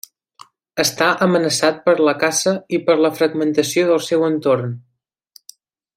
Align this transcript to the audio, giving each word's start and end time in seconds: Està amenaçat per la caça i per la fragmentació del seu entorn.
Està 0.83 1.09
amenaçat 1.25 1.77
per 1.89 1.95
la 2.09 2.15
caça 2.25 2.55
i 2.77 2.81
per 2.89 2.97
la 3.07 3.13
fragmentació 3.19 3.87
del 3.91 4.03
seu 4.07 4.29
entorn. 4.33 4.77